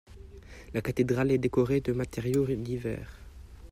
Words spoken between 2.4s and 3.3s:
divers.